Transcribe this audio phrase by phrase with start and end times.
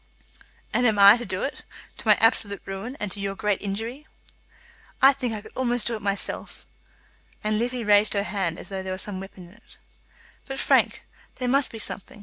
[0.73, 1.63] "And I am to do it,
[1.99, 4.07] to my absolute ruin, and to your great injury?"
[4.99, 6.65] "I think I could almost do it myself."
[7.43, 9.77] And Lizzie raised her hand as though there were some weapon in it.
[10.47, 12.19] "But, Frank, there must be something.